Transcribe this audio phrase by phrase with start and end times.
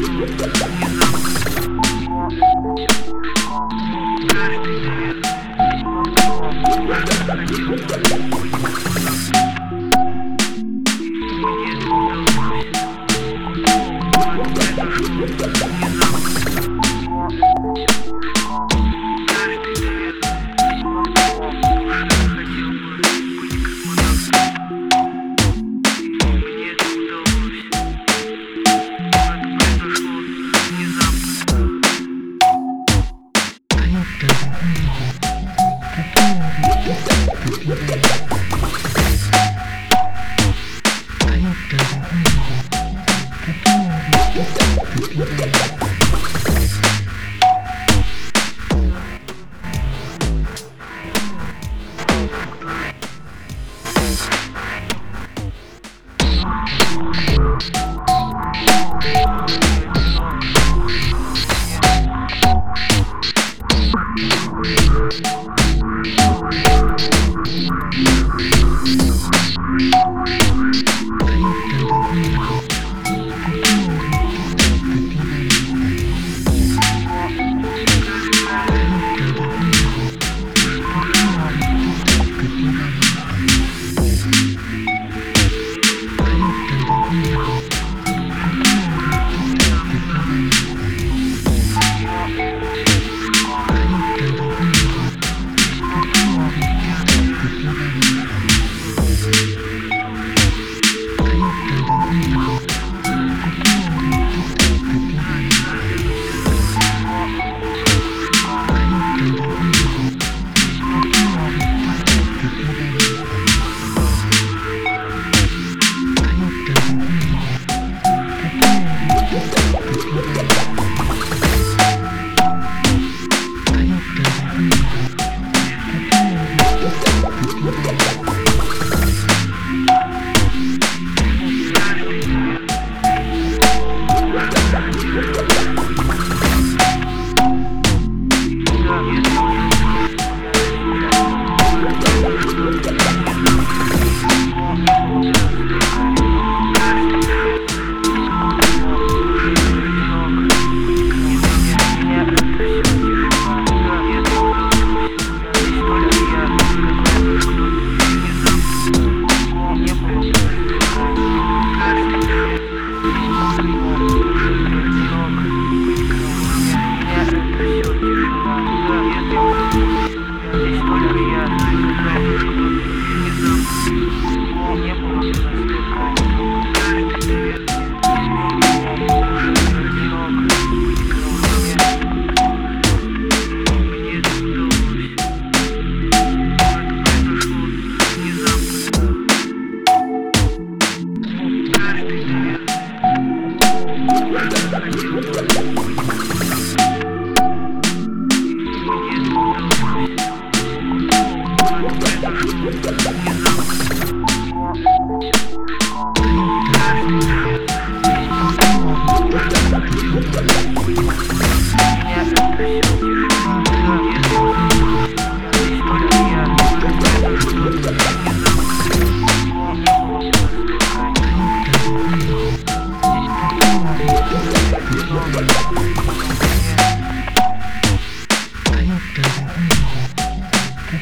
[0.00, 0.83] Yeah.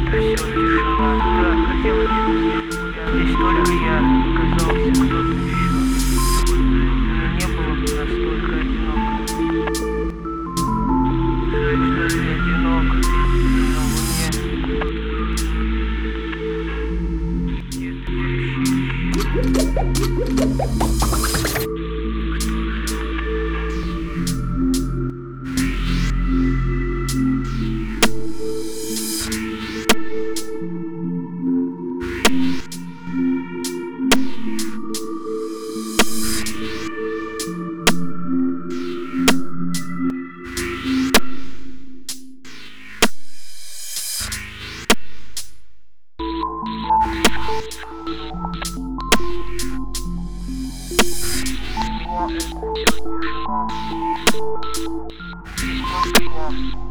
[0.00, 0.36] все.
[0.98, 2.10] Да, хотелось
[3.12, 4.41] Здесь только я
[52.14, 52.42] Thank
[56.20, 56.81] you.